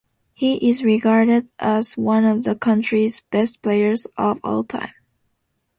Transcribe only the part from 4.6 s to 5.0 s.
time.